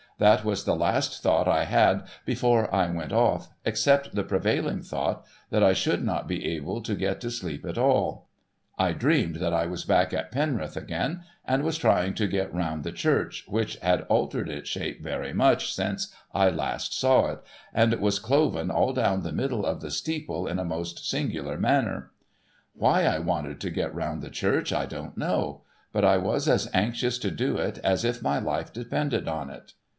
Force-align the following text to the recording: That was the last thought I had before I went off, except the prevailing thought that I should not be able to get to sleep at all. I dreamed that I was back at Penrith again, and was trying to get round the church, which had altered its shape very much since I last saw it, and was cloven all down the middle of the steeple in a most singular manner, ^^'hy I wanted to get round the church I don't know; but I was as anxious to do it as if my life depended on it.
That 0.17 0.43
was 0.45 0.65
the 0.65 0.75
last 0.75 1.23
thought 1.23 1.47
I 1.47 1.63
had 1.63 2.03
before 2.25 2.73
I 2.73 2.89
went 2.91 3.11
off, 3.11 3.49
except 3.65 4.13
the 4.13 4.23
prevailing 4.23 4.81
thought 4.81 5.25
that 5.49 5.63
I 5.63 5.73
should 5.73 6.03
not 6.03 6.27
be 6.27 6.45
able 6.55 6.81
to 6.83 6.95
get 6.95 7.19
to 7.21 7.31
sleep 7.31 7.65
at 7.65 7.77
all. 7.77 8.27
I 8.77 8.93
dreamed 8.93 9.37
that 9.37 9.53
I 9.53 9.65
was 9.65 9.85
back 9.85 10.13
at 10.13 10.31
Penrith 10.31 10.77
again, 10.77 11.23
and 11.45 11.63
was 11.63 11.77
trying 11.77 12.13
to 12.15 12.27
get 12.27 12.53
round 12.53 12.83
the 12.83 12.91
church, 12.91 13.45
which 13.47 13.77
had 13.77 14.01
altered 14.09 14.49
its 14.49 14.69
shape 14.69 15.01
very 15.03 15.33
much 15.33 15.73
since 15.73 16.13
I 16.35 16.49
last 16.49 16.97
saw 16.99 17.27
it, 17.31 17.39
and 17.73 17.93
was 17.95 18.19
cloven 18.19 18.69
all 18.69 18.93
down 18.93 19.21
the 19.23 19.31
middle 19.31 19.65
of 19.65 19.81
the 19.81 19.91
steeple 19.91 20.47
in 20.47 20.59
a 20.59 20.65
most 20.65 21.07
singular 21.07 21.57
manner, 21.57 22.11
^^'hy 22.79 23.07
I 23.07 23.19
wanted 23.19 23.59
to 23.61 23.71
get 23.71 23.93
round 23.93 24.21
the 24.21 24.31
church 24.31 24.71
I 24.71 24.85
don't 24.85 25.17
know; 25.17 25.61
but 25.91 26.05
I 26.05 26.17
was 26.17 26.47
as 26.47 26.69
anxious 26.73 27.17
to 27.19 27.31
do 27.31 27.57
it 27.57 27.79
as 27.83 28.03
if 28.05 28.21
my 28.21 28.37
life 28.39 28.71
depended 28.71 29.27
on 29.27 29.49
it. 29.51 29.73